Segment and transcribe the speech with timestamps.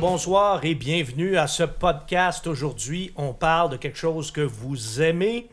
[0.00, 2.46] Bonsoir et bienvenue à ce podcast.
[2.46, 5.48] Aujourd'hui, on parle de quelque chose que vous aimez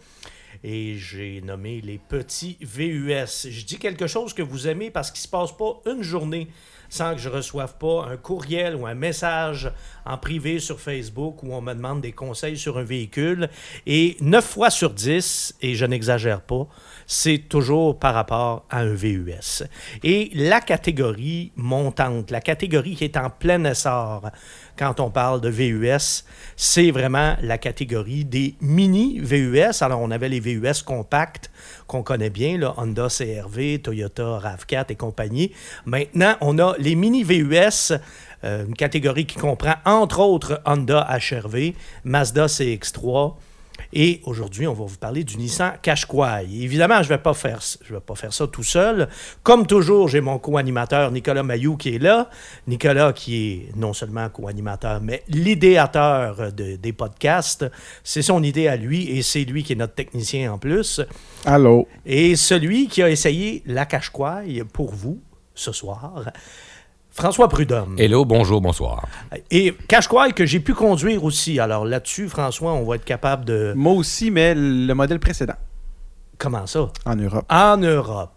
[0.63, 3.49] et j'ai nommé les petits VUS.
[3.49, 6.47] Je dis quelque chose que vous aimez parce qu'il ne se passe pas une journée
[6.91, 9.71] sans que je reçoive pas un courriel ou un message
[10.05, 13.49] en privé sur Facebook où on me demande des conseils sur un véhicule.
[13.87, 16.67] Et 9 fois sur 10, et je n'exagère pas,
[17.07, 19.63] c'est toujours par rapport à un VUS.
[20.03, 24.29] Et la catégorie montante, la catégorie qui est en plein essor
[24.81, 26.23] quand on parle de VUS,
[26.55, 29.83] c'est vraiment la catégorie des mini VUS.
[29.83, 31.51] Alors, on avait les VUS compacts
[31.85, 35.51] qu'on connaît bien, Honda CRV, Toyota RAV4 et compagnie.
[35.85, 37.93] Maintenant, on a les mini VUS,
[38.43, 43.35] euh, une catégorie qui comprend entre autres Honda HRV, Mazda CX3,
[43.93, 46.45] et aujourd'hui, on va vous parler du Nissan Qashqai.
[46.51, 49.07] Évidemment, je ne vais, pas faire, je vais pas faire ça tout seul.
[49.43, 52.29] Comme toujours, j'ai mon co-animateur Nicolas Mayou qui est là.
[52.67, 57.65] Nicolas qui est non seulement co-animateur, mais l'idéateur des podcasts.
[58.03, 61.01] C'est son idée à lui et c'est lui qui est notre technicien en plus.
[61.45, 61.87] Allô?
[62.05, 65.19] Et celui qui a essayé la Qashqai pour vous
[65.53, 66.31] ce soir.
[67.13, 67.95] François Prudhomme.
[67.97, 69.05] Hello, bonjour, bonsoir.
[69.51, 71.59] Et Qashqai que j'ai pu conduire aussi.
[71.59, 73.73] Alors là-dessus, François, on va être capable de...
[73.75, 75.55] Moi aussi, mais le modèle précédent.
[76.37, 76.89] Comment ça?
[77.05, 77.45] En Europe.
[77.49, 78.31] En Europe.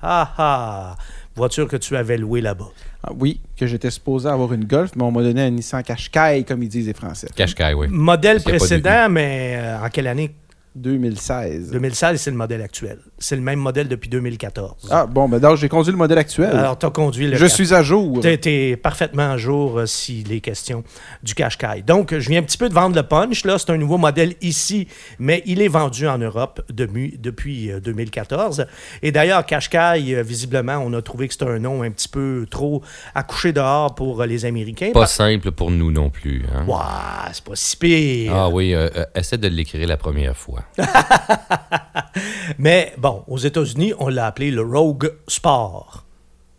[0.00, 0.96] Ah ah!
[1.34, 2.70] Voiture que tu avais louée là-bas.
[3.02, 6.44] Ah, oui, que j'étais supposé avoir une Golf, mais on m'a donné un Nissan Qashqai,
[6.46, 7.28] comme ils disent les Français.
[7.34, 7.88] Qashqai, oui.
[7.90, 10.34] Modèle précédent, mais euh, en quelle année?
[10.74, 11.70] 2016.
[11.70, 12.98] 2016, c'est le modèle actuel.
[13.18, 14.88] C'est le même modèle depuis 2014.
[14.90, 16.56] Ah, bon, ben donc j'ai conduit le modèle actuel.
[16.56, 17.36] Alors, tu as conduit le.
[17.36, 18.20] Je suis à jour.
[18.20, 20.82] Tu es, parfaitement à jour euh, si les questions
[21.22, 21.82] du Qashqai.
[21.86, 23.44] Donc, je viens un petit peu de vendre le punch.
[23.44, 28.66] Là, c'est un nouveau modèle ici, mais il est vendu en Europe depuis, depuis 2014.
[29.02, 32.46] Et d'ailleurs, Qashqai, euh, visiblement, on a trouvé que c'était un nom un petit peu
[32.50, 32.82] trop
[33.14, 34.92] accouché dehors pour euh, les Américains.
[34.94, 36.44] Pas simple pour nous non plus.
[36.54, 36.64] Hein?
[36.66, 36.78] Wow,
[37.32, 38.34] c'est pas si pire.
[38.34, 38.74] Ah oui,
[39.14, 40.61] essaie de l'écrire la première fois.
[42.58, 46.04] Mais bon, aux États-Unis, on l'a appelé le Rogue Sport.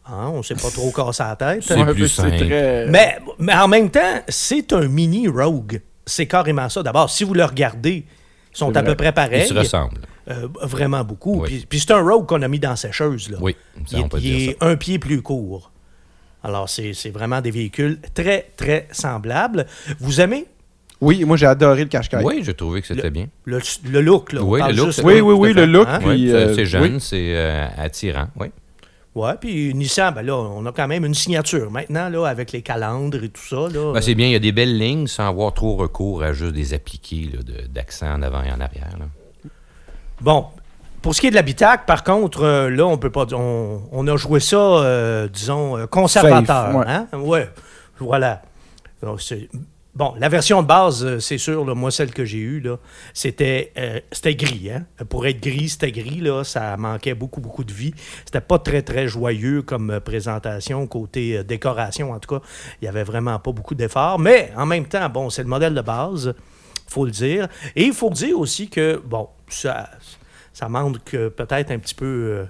[0.05, 1.63] Hein, on ne s'est pas trop cassé la tête.
[1.63, 2.45] C'est plus simple.
[2.89, 5.81] Mais, mais en même temps, c'est un mini Rogue.
[6.05, 6.83] C'est carrément ça.
[6.83, 8.05] D'abord, si vous le regardez,
[8.53, 9.43] ils sont à peu près pareils.
[9.45, 10.01] Ils se ressemblent.
[10.29, 11.41] Euh, vraiment beaucoup.
[11.41, 13.29] Puis, puis c'est un Rogue qu'on a mis dans sécheuse.
[13.29, 13.37] Là.
[13.41, 14.67] Oui, ça, il, on peut il dire est ça.
[14.67, 15.71] un pied plus court.
[16.43, 19.65] Alors, c'est vraiment des véhicules très, très semblables.
[19.99, 20.45] Vous aimez
[21.01, 22.17] oui, moi j'ai adoré le Qashqai.
[22.23, 23.27] Oui, j'ai trouvé que c'était bien.
[23.45, 23.59] Le,
[23.89, 24.41] le, look, là.
[24.41, 25.87] Oui, le look, juste, oui, oui, oui, le look.
[25.87, 25.99] Hein?
[26.05, 27.01] Oui, euh, c'est jeune, oui.
[27.01, 28.47] c'est euh, attirant, oui.
[29.15, 32.63] Oui, puis Nissan, ben là, on a quand même une signature maintenant, là, avec les
[32.63, 33.67] calendres et tout ça.
[33.71, 36.33] Là, ben, c'est bien, il y a des belles lignes sans avoir trop recours à
[36.33, 37.29] juste des appliqués
[37.69, 38.95] d'accent en avant et en arrière.
[38.97, 39.05] Là.
[40.19, 40.47] Bon,
[41.03, 44.07] pour ce qui est de l'habitacle, par contre, euh, là, on peut pas on, on
[44.07, 46.71] a joué ça, euh, disons, conservateur.
[46.71, 46.85] Safe, ouais.
[46.87, 47.07] Hein?
[47.19, 47.49] ouais,
[47.99, 48.41] voilà.
[49.03, 49.21] Donc,
[49.95, 52.63] Bon, la version de base, c'est sûr, moi, celle que j'ai eue,
[53.13, 54.71] c'était, euh, c'était gris.
[54.71, 54.87] Hein?
[55.07, 57.93] Pour être gris, c'était gris, là, ça manquait beaucoup, beaucoup de vie.
[58.25, 62.45] C'était pas très, très joyeux comme présentation, côté euh, décoration, en tout cas.
[62.81, 64.17] Il y avait vraiment pas beaucoup d'efforts.
[64.17, 66.33] Mais en même temps, bon, c'est le modèle de base,
[66.87, 67.47] faut le dire.
[67.75, 69.91] Et il faut dire aussi que, bon, ça,
[70.53, 72.05] ça manque peut-être un petit peu...
[72.05, 72.45] Euh,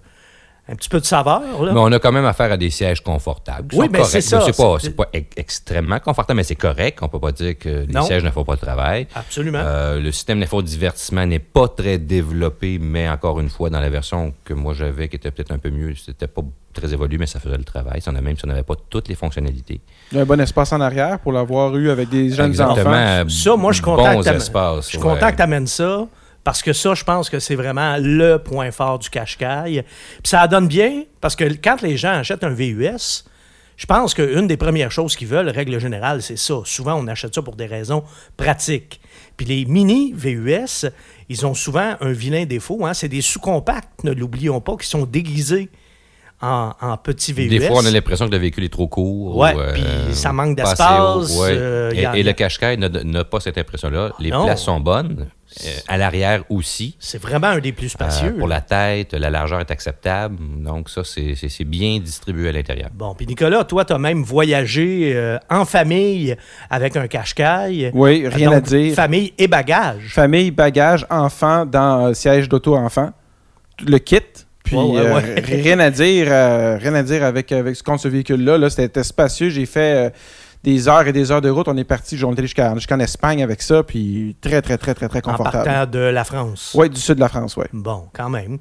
[0.69, 1.41] un petit peu de saveur.
[1.63, 1.73] Là.
[1.73, 3.75] Mais on a quand même affaire à des sièges confortables.
[3.75, 4.41] Oui, mais c'est ça.
[4.45, 6.99] C'est pas, pas extrêmement confortable, mais c'est correct.
[7.01, 8.03] On peut pas dire que les non.
[8.03, 9.07] sièges ne font pas le travail.
[9.13, 9.59] Absolument.
[9.61, 14.33] Euh, le système d'infodivertissement n'est pas très développé, mais encore une fois, dans la version
[14.45, 17.41] que moi j'avais, qui était peut-être un peu mieux, c'était pas très évolué, mais ça
[17.41, 17.99] faisait le travail.
[18.01, 19.81] Ça, même si on n'avait pas toutes les fonctionnalités.
[20.13, 22.89] Il y a un bon espace en arrière pour l'avoir eu avec des jeunes Exactement.
[22.89, 23.29] enfants.
[23.29, 25.35] Ça, moi, je bons espaces, je ouais.
[25.35, 26.07] tu amènes ça.
[26.43, 29.83] Parce que ça, je pense que c'est vraiment le point fort du Qashqai.
[30.21, 33.23] Puis ça donne bien, parce que quand les gens achètent un VUS,
[33.77, 36.55] je pense qu'une des premières choses qu'ils veulent, règle générale, c'est ça.
[36.65, 38.03] Souvent, on achète ça pour des raisons
[38.37, 38.99] pratiques.
[39.37, 40.85] Puis les mini VUS,
[41.29, 42.85] ils ont souvent un vilain défaut.
[42.85, 42.93] Hein?
[42.93, 45.69] C'est des sous-compacts, ne l'oublions pas, qui sont déguisés
[46.41, 47.47] en, en petits VUS.
[47.47, 49.37] Des fois, on a l'impression que le véhicule est trop court.
[49.37, 51.31] Ouais, ou, euh, puis ça manque d'espace.
[51.39, 51.47] ouais.
[51.51, 54.11] euh, et, y a- et le Qashqai n'a- n'a pas cette impression-là.
[54.19, 54.43] Les Non.
[54.45, 55.29] places sont bonnes.
[55.65, 56.95] Euh, à l'arrière aussi.
[56.99, 58.33] C'est vraiment un des plus Euh, spacieux.
[58.35, 60.37] pour la tête, la largeur est acceptable.
[60.63, 62.89] Donc, ça, c'est bien distribué à l'intérieur.
[62.93, 66.35] Bon, puis Nicolas, toi, tu as même voyagé euh, en famille
[66.69, 67.91] avec un Qashqai.
[67.93, 68.95] Oui, rien Donc, à dire.
[68.95, 70.07] Famille et bagages.
[70.09, 73.11] Famille, bagages, enfants dans euh, siège d'auto-enfant.
[73.85, 74.19] Le kit.
[74.63, 75.41] Puis Ouais, ouais, euh, ouais.
[75.41, 78.57] rien à dire, euh, rien à dire avec, avec ce contre ce véhicule-là.
[78.57, 79.49] Là, C'était spacieux.
[79.49, 80.09] J'ai fait euh,
[80.63, 81.67] des heures et des heures de route.
[81.67, 83.83] On est parti, on jusqu'à- jusqu'en Espagne avec ça.
[83.83, 85.65] Puis très, très, très, très, très En confortable.
[85.65, 86.73] partant de la France.
[86.77, 87.65] Oui, du sud de la France, oui.
[87.73, 88.57] Bon, quand même.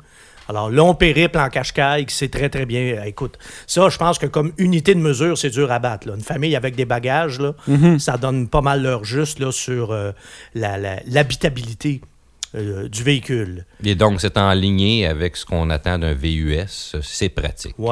[0.49, 2.81] Alors, long périple en cache-caille, c'est très, très bien.
[2.99, 6.09] Euh, Écoute, ça, je pense que comme unité de mesure, c'est dur à battre.
[6.09, 6.15] là.
[6.17, 7.55] Une famille avec des bagages, là,
[7.99, 10.11] ça donne pas mal l'heure juste là, sur euh,
[10.55, 12.01] la- la- l'habitabilité
[12.55, 13.65] euh, du véhicule.
[13.85, 16.95] Et donc, c'est en lignée avec ce qu'on attend d'un VUS.
[17.03, 17.75] C'est pratique.
[17.77, 17.85] Tout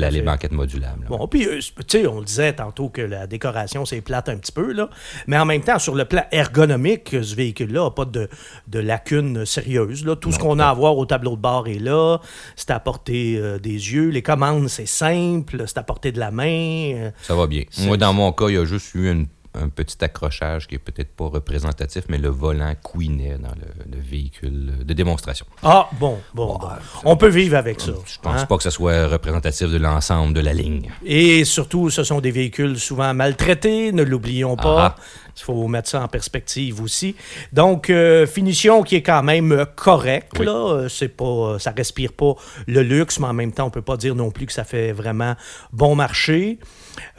[0.00, 1.02] la- à les banquettes modulables.
[1.04, 1.08] là.
[1.16, 4.36] Bon, puis, euh, tu sais, on le disait tantôt que la décoration, c'est plate un
[4.36, 4.90] petit peu, là.
[5.26, 8.28] Mais en même temps, sur le plan ergonomique, ce véhicule-là n'a pas de,
[8.68, 10.16] de lacunes sérieuses, là.
[10.16, 12.18] Tout ce qu'on a à voir au tableau de bord est là.
[12.56, 14.08] C'est à portée euh, des yeux.
[14.10, 15.64] Les commandes, c'est simple.
[15.66, 16.92] C'est à portée de la main.
[16.94, 17.62] euh, Ça va bien.
[17.80, 19.26] Moi, dans mon cas, il y a juste eu une-
[19.58, 24.00] un petit accrochage qui est peut-être pas représentatif, mais le volant couinait dans le, le
[24.00, 25.46] véhicule de démonstration.
[25.62, 26.58] Ah, bon, bon.
[26.58, 26.68] bon.
[27.04, 27.92] On peut vivre avec ça.
[28.06, 28.46] Je pense hein?
[28.46, 30.90] pas que ce soit représentatif de l'ensemble de la ligne.
[31.04, 34.96] Et surtout, ce sont des véhicules souvent maltraités, ne l'oublions pas.
[34.96, 35.02] Ah.
[35.40, 37.14] Il faut mettre ça en perspective aussi.
[37.52, 40.32] Donc, euh, finition qui est quand même euh, correcte.
[40.38, 40.46] Oui.
[40.46, 40.52] Là.
[40.52, 42.34] Euh, C'est pas, ça respire pas
[42.66, 44.92] le luxe, mais en même temps, on peut pas dire non plus que ça fait
[44.92, 45.34] vraiment
[45.72, 46.58] bon marché.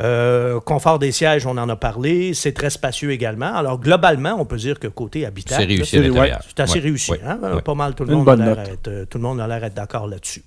[0.02, 2.34] Euh, confort des sièges, on en a parlé.
[2.34, 3.54] C'est très spacieux également.
[3.56, 6.10] Alors, globalement, on peut dire que côté habitat, C'est réussi assez
[6.74, 7.12] Ouais, réussi.
[7.12, 7.40] ouais, hein?
[7.42, 7.62] ouais.
[7.62, 9.74] Pas mal, tout le, monde a l'air être- euh, tout le monde a l'air d'être
[9.76, 10.44] d'accord là-dessus.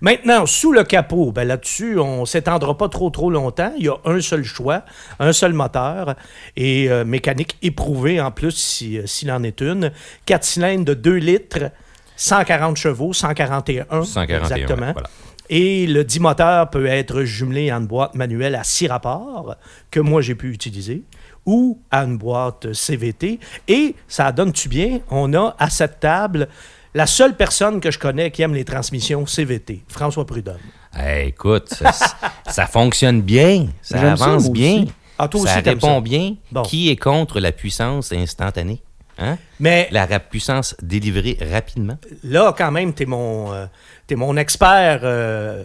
[0.00, 3.72] Maintenant, sous le capot, ben là-dessus, on s'étendra pas trop trop longtemps.
[3.78, 4.82] Il y a un seul choix,
[5.20, 6.14] un seul moteur
[6.56, 9.92] et euh, mécanique éprouvée en plus si, euh, s'il en est une.
[10.26, 11.70] 4 cylindres de 2 litres,
[12.16, 14.86] 140 chevaux, 141, 141, exactement.
[14.86, 15.10] ouais, voilà.
[15.48, 19.54] Et le 10 moteur peut être jumelé à une boîte manuelle à 6 rapports
[19.90, 21.04] que moi j'ai pu utiliser
[21.44, 23.38] ou à une boîte CVT.
[23.68, 25.00] Et ça donne-tu bien?
[25.10, 26.48] On a à cette table
[26.94, 30.56] la seule personne que je connais qui aime les transmissions CVT, François Prudhomme.
[30.94, 31.92] Hey, écoute, ça,
[32.48, 33.66] ça fonctionne bien.
[33.82, 34.82] Ça avance bien.
[34.82, 34.92] aussi.
[35.18, 36.00] Ah, toi ça aussi, répond ça.
[36.00, 36.34] bien.
[36.52, 36.62] Bon.
[36.62, 38.82] Qui est contre la puissance instantanée?
[39.18, 39.38] Hein?
[39.60, 41.96] Mais La puissance délivrée rapidement?
[42.22, 43.66] là, quand même, t'es mon, euh,
[44.06, 45.00] t'es mon expert.
[45.04, 45.64] euh,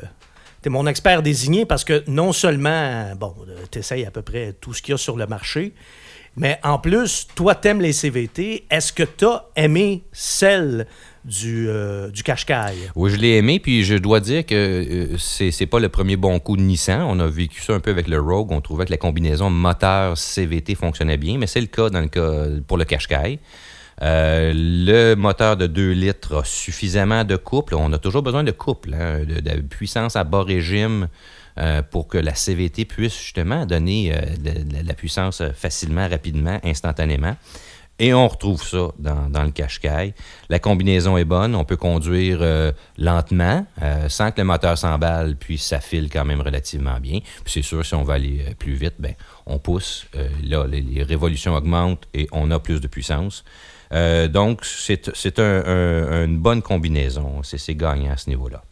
[0.62, 3.34] T'es mon expert désigné parce que non seulement, bon,
[3.72, 5.74] tu essayes à peu près tout ce qu'il y a sur le marché,
[6.38, 8.66] mais en plus, toi, t'aimes les CVT.
[8.70, 10.86] Est-ce que t'as aimé celle
[11.26, 12.24] du, euh, du?
[12.96, 16.40] Oui, je l'ai aimé, puis je dois dire que euh, c'est pas le premier bon
[16.40, 17.02] coup de Nissan.
[17.02, 18.52] On a vécu ça un peu avec le Rogue.
[18.52, 21.90] On trouvait que la combinaison moteur-CVT fonctionnait bien, mais c'est le cas
[22.68, 23.40] pour le Qashqai.
[24.02, 27.76] Euh, le moteur de 2 litres a suffisamment de couple.
[27.76, 31.08] On a toujours besoin de couple, hein, de, puissance à bas régime
[31.60, 37.36] euh, pour que la CVT puisse justement donner euh, de la puissance facilement, rapidement, instantanément.
[38.04, 40.16] Et on retrouve ça dans, dans le Qashqai.
[40.50, 41.54] La combinaison est bonne.
[41.54, 46.26] On peut conduire euh, lentement, euh, sans que le moteur s'emballe, puis ça file quand
[46.26, 47.20] même relativement bien.
[47.44, 49.14] Puis c'est sûr, si on va aller euh, plus vite, ben,
[49.46, 50.08] on pousse.
[50.44, 53.44] Là, les, révolutions augmentent et on a plus de puissance.
[53.92, 57.42] Donc, c'est un- un- une bonne combinaison.
[57.44, 58.64] C'est gagnant à ce niveau-là.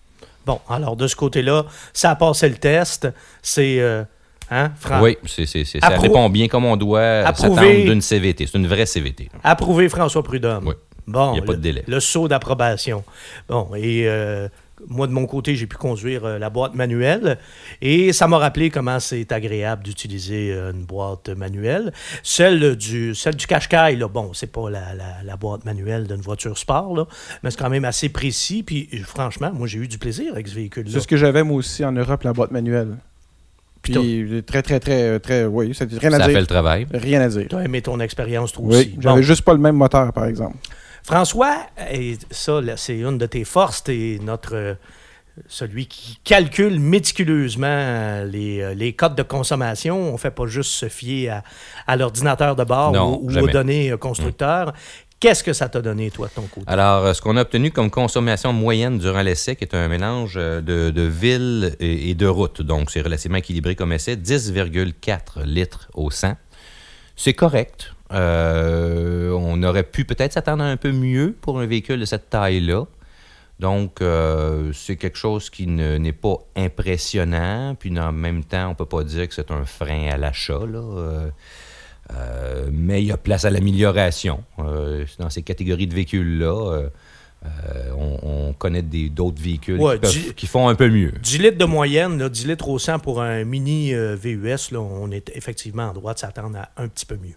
[0.48, 3.08] Bon, alors de ce côté-là, ça a passé le test.
[3.44, 4.06] C'est.
[4.52, 7.56] Hein, Oui, c'est c'est- c'est- ça Appro- répond bien comme on doit Approuvé.
[7.62, 8.48] s'attendre d'une CVT.
[8.48, 9.30] C'est une vraie CVT.
[9.44, 10.68] Approuvé François Prudhomme.
[10.68, 10.74] Oui.
[11.08, 11.84] Bon, Il y a pas de délai.
[11.88, 13.04] Le saut d'approbation.
[13.48, 14.48] Bon, et euh,
[14.90, 17.40] moi, de mon côté, j'ai pu conduire euh, la boîte manuelle
[17.82, 21.92] et ça m'a rappelé comment c'est agréable d'utiliser euh, une boîte manuelle.
[22.22, 26.22] Celle du, celle du Qashqai, là, bon, c'est pas la, la- la boîte manuelle d'une
[26.22, 27.08] voiture sport, là,
[27.42, 28.62] mais c'est quand même assez précis.
[28.62, 30.92] Puis, franchement, moi, j'ai eu du plaisir avec ce véhicule-là.
[30.94, 32.98] C'est ce que j'avais moi aussi en Europe, la boîte manuelle.
[33.82, 36.40] Puis Puis très, très, très, très, oui, c'est rien à Ça fait dire.
[36.42, 36.86] le travail.
[36.94, 37.46] Rien à dire.
[37.50, 38.96] Tu as aimé ton expérience, toi Oui, aussi.
[39.00, 39.22] j'avais Bon.
[39.22, 40.58] juste pas le même moteur, par exemple.
[41.04, 41.56] François,
[41.92, 44.74] et ça, c'est une de tes forces, t'es notre euh,
[45.48, 50.10] celui qui calcule méticuleusement euh, les, euh, les codes de consommation.
[50.10, 51.44] On ne fait pas juste se fier à,
[51.88, 54.74] à l'ordinateur de bord Non, ou, ou aux données euh, constructeurs.
[55.20, 56.66] Qu'est-ce que ça t'a donné, toi, de ton côté?
[56.68, 60.62] Alors, ce qu'on a obtenu comme consommation moyenne durant l'essai, qui est un mélange de,
[60.62, 66.10] de ville et, et de route, donc c'est relativement équilibré comme essai, 10,4 litres au
[66.10, 66.36] 100.
[67.18, 67.94] C'est correct.
[68.12, 72.30] Euh, on aurait pu peut-être s'attendre à un peu mieux pour un véhicule de cette
[72.30, 72.86] taille-là.
[73.60, 77.76] Donc, euh, c'est quelque chose qui ne- n'est pas impressionnant.
[77.78, 80.60] Puis, en même temps, on ne peut pas dire que c'est un frein à l'achat.
[80.66, 80.80] là.
[80.80, 81.30] Euh,
[82.14, 84.44] euh, mais il y a place à l'amélioration.
[84.60, 86.90] Euh, dans ces catégories de véhicules-là, euh,
[87.98, 88.18] on,
[88.50, 91.12] on connaît des- d'autres véhicules Ouais, qui, peuvent- dix- qui font un peu mieux.
[91.22, 95.12] 10 litres de moyenne, là, 10 litres au 100 pour un mini VUS, là, on
[95.12, 97.36] est effectivement en droit de s'attendre à un petit peu mieux.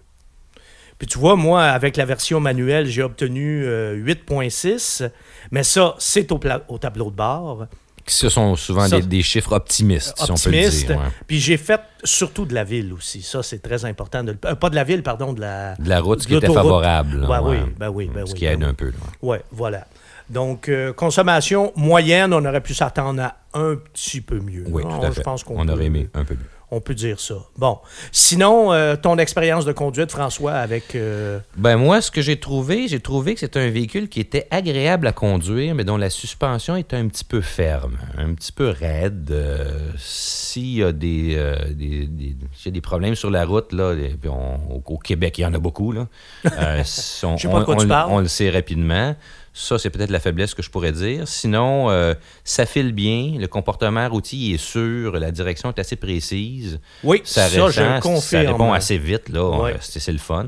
[1.03, 5.11] Puis tu vois, moi, avec la version manuelle, j'ai obtenu euh, 8.6,
[5.51, 6.39] mais ça, c'est au,
[6.79, 7.67] tableau de bord.
[8.07, 10.91] Ce sont souvent Ça- des, des chiffres optimistes, si on peut le dire.
[10.91, 10.97] ouais.
[11.27, 13.21] Puis j'ai fait surtout de la ville aussi.
[13.23, 14.23] Ça, c'est très important.
[14.23, 15.75] De, euh, pas de la ville, pardon, de la.
[15.75, 17.19] De la route, ce qui était favorable.
[17.23, 17.61] là, Ouais, ouais.
[17.65, 18.69] oui, ben oui, ben Ce oui, qui ben aide oui.
[18.71, 18.93] un peu.
[19.23, 19.89] Ouais, voilà.
[20.31, 24.67] Donc, euh, consommation moyenne, on aurait pu s'attendre à un petit peu mieux.
[24.69, 26.47] Oui, Non, tout à je pense qu'on on aurait aimé un peu mieux.
[26.75, 27.35] On peut dire ça.
[27.59, 27.77] Bon.
[28.13, 30.95] Sinon, euh, ton expérience de conduite, François, avec.
[30.95, 34.47] euh, Ben moi, ce que j'ai trouvé, j'ai trouvé que c'était un véhicule qui était
[34.51, 38.71] agréable à conduire, mais dont la suspension était un petit peu ferme, un petit peu
[38.71, 39.29] raide.
[39.31, 43.45] Euh, S'il y a des, euh, des, des- s'il y a des problèmes sur la
[43.45, 43.95] route, là,
[44.27, 46.07] on- au, Québec, il y en a beaucoup, là.
[46.45, 46.49] On,
[46.83, 48.11] Je sais pas de quoi on- tu parles.
[48.11, 49.15] on le sait rapidement.
[49.55, 51.29] Ça, c'est peut-être la faiblesse que je pourrais dire.
[51.29, 56.81] Sinon, euh, ça file bien, le comportement routier est sûr, la direction est assez précise.
[57.05, 58.45] Oui, Ça, ça, répond, je le confirme.
[58.47, 59.41] ça répond assez vite, là.
[59.69, 60.47] Euh, C'est c'est le fun.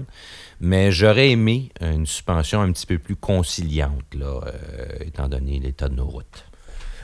[0.60, 5.88] Mais j'aurais aimé une suspension un petit peu plus conciliante, là, euh, étant donné l'état
[5.88, 6.44] de nos routes.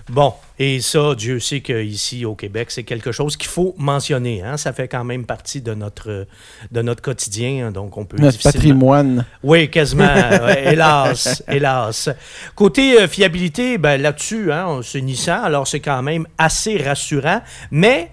[0.08, 4.42] Bon, et ça, Dieu sait qu'ici au Québec, c'est quelque chose qu'il faut mentionner.
[4.42, 4.56] Hein?
[4.56, 6.26] Ça fait quand même partie de notre,
[6.70, 9.24] de notre quotidien, hein, donc on peut Notre difficilement- patrimoine.
[9.42, 10.08] Oui, quasiment.
[10.64, 12.08] hélas, hélas.
[12.54, 17.42] Côté euh, fiabilité, ben, là-dessus, hein, c'est Nissan, alors c'est quand même assez rassurant.
[17.70, 18.10] Mais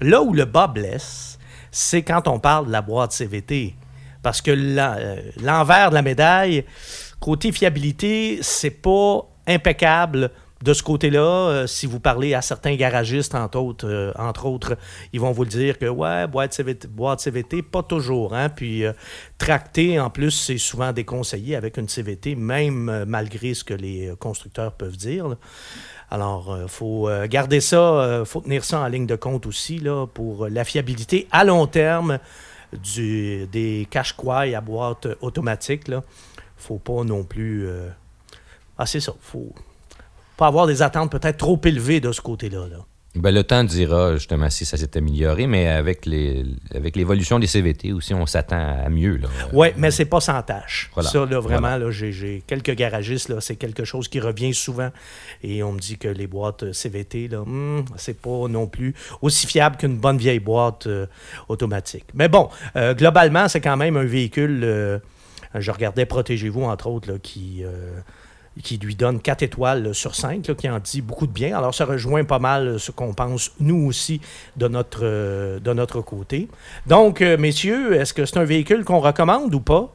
[0.00, 1.38] là où le bas blesse,
[1.70, 3.74] c'est quand on parle de la boîte CVT.
[4.22, 6.64] Parce que euh, l'envers de la médaille,
[7.20, 10.30] côté fiabilité, c'est pas impeccable
[10.62, 11.20] de ce côté-là.
[11.20, 14.76] Euh, si vous parlez à certains garagistes, entre autres, euh, entre autres,
[15.12, 18.34] ils vont vous le dire que, ouais, boîte CVT, boîte CVT pas toujours.
[18.34, 18.50] Hein?
[18.50, 18.92] Puis, euh,
[19.38, 24.72] tracter, en plus, c'est souvent déconseillé avec une CVT, même malgré ce que les constructeurs
[24.72, 25.36] peuvent dire.
[26.10, 30.06] Alors, il faut garder ça, il faut tenir ça en ligne de compte aussi là,
[30.06, 32.18] pour la fiabilité à long terme
[32.72, 35.84] du, des cache quai à boîte automatique.
[35.86, 36.00] Il ne
[36.56, 37.68] faut pas non plus.
[38.76, 39.12] Ah, c'est ça.
[39.20, 39.54] faut
[40.40, 42.66] pas avoir des attentes peut-être trop élevées de ce côté-là.
[42.66, 42.78] là.
[43.14, 46.44] Ben, le temps dira justement si ça s'est amélioré, mais avec les
[46.74, 49.20] avec l'évolution des CVT aussi, on s'attend à mieux.
[49.52, 50.90] Oui, mais c'est pas sans tâche.
[50.94, 51.10] Voilà.
[51.10, 51.90] Ça, là, vraiment, Voilà.
[51.90, 54.90] j'ai, quelques garagistes, là, c'est quelque chose qui revient souvent.
[55.42, 58.94] Et on me dit que les boîtes euh, CVT, là, hmm, c'est pas non plus
[59.22, 61.06] aussi fiable qu'une bonne vieille boîte euh,
[61.48, 62.06] automatique.
[62.14, 65.00] Mais bon, euh, globalement, c'est quand même un véhicule.
[65.54, 67.64] je regardais Protégez-vous, entre autres, là, qui.
[68.60, 71.56] Qui lui donne 4 étoiles sur 5, là, qui en dit beaucoup de bien.
[71.56, 74.20] Alors, ça rejoint pas mal euh, ce qu'on pense, nous aussi,
[74.56, 76.48] de notre, euh, de notre côté.
[76.86, 79.94] Donc, euh, messieurs, est-ce que c'est un véhicule qu'on recommande ou pas?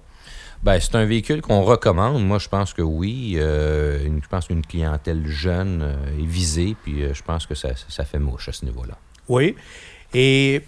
[0.63, 2.25] Ben, c'est un véhicule qu'on recommande.
[2.25, 3.35] Moi, je pense que oui.
[3.37, 8.03] Euh, une- je pense qu'une clientèle jeune est visée, puis je pense que ça, ça
[8.05, 8.95] fait mouche à ce niveau-là.
[9.29, 9.55] Oui.
[10.13, 10.61] Et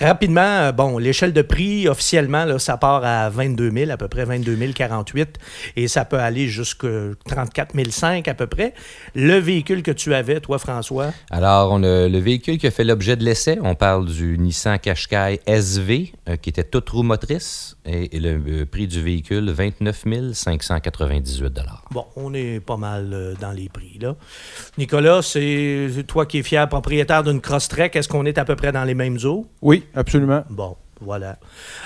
[0.00, 4.08] rapidement, euh, bon, l'échelle de prix, officiellement, là, ça part à 22 000, à peu
[4.08, 5.38] près 22 048,
[5.76, 6.88] et ça peut aller jusqu'à
[7.28, 8.74] 34 500 à peu près.
[9.14, 12.84] Le véhicule que tu avais, toi, François, Alors, on a le véhicule qui a fait
[12.84, 13.58] l'objet de l'essai.
[13.62, 18.40] On parle du Nissan Qashqai SV, euh, qui était toute roue motrice, et, et le
[18.48, 21.44] euh, prix du véhicule, 29 598
[21.90, 24.16] bon, on est pas mal euh, dans les prix, là.
[24.78, 28.72] Nicolas, c'est toi qui es fier propriétaire d'une Crosstrek, est-ce qu'on est à peu près
[28.72, 29.46] dans les mêmes eaux?
[29.62, 30.44] Oui, absolument.
[30.50, 31.38] Bon, voilà.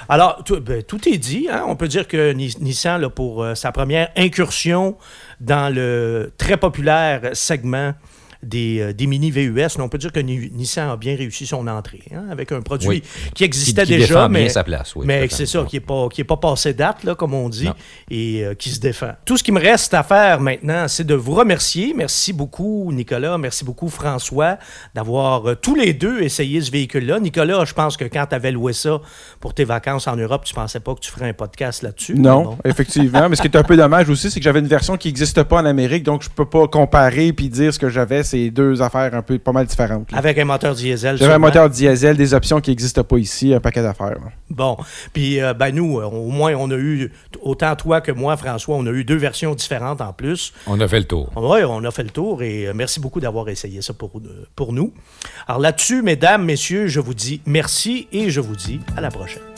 [0.09, 1.49] Alors, tout, ben, est dit.
[1.51, 1.65] hein.
[1.67, 4.97] On peut dire que Ni- Nissan, là, pour euh, sa première incursion
[5.41, 7.95] dans le très populaire segment
[8.43, 11.45] des, euh, des mini VUS, là, on peut dire que Ni- Nissan a bien réussi
[11.47, 13.03] son entrée hein, avec un produit Oui.
[13.35, 15.77] qui existait Qui- qui déjà, défend bien mais, sa place, oui, mais c'est ça, qui
[15.77, 17.75] n'est pas, qui est pas passé date, là, comme on dit, Non.
[18.11, 19.13] et euh, qui se défend.
[19.25, 21.95] Tout ce qui me reste à faire maintenant, c'est de vous remercier.
[21.97, 23.39] Merci beaucoup, Nicolas.
[23.39, 24.59] Merci beaucoup, François,
[24.95, 27.19] d'avoir euh, tous les deux essayé ce véhicule-là.
[27.21, 29.01] Nicolas, je pense que quand tu avais loué ça
[29.41, 32.15] pour tes vacances en Europe, tu pensais pas que tu ferais un podcast là-dessus.
[32.15, 32.59] mais Non, bon.
[32.65, 33.29] effectivement.
[33.29, 35.43] Mais ce qui est un peu dommage aussi, c'est que j'avais une version qui n'existe
[35.43, 38.23] pas en Amérique, donc je peux pas comparer puis dire ce que j'avais.
[38.29, 40.13] C'est deux affaires un peu pas mal différentes.
[40.13, 40.19] là.
[40.19, 41.17] Avec un moteur diesel.
[41.17, 44.19] J'avais un moteur diesel, des options qui n'existent pas ici, un paquet d'affaires.
[44.51, 44.77] Bon.
[45.15, 48.77] Puis, euh, ben, nous, euh, au moins, on a eu, autant toi que moi, François,
[48.77, 50.53] on a eu deux versions différentes en plus.
[50.67, 51.31] On a fait le tour.
[51.37, 54.47] Oui, on a fait le tour et euh, merci beaucoup d'avoir essayé ça pour, euh,
[54.55, 54.93] pour nous.
[55.47, 59.58] Alors là-dessus, mesdames, messieurs, je vous dis merci et je vous dis à la prochaine.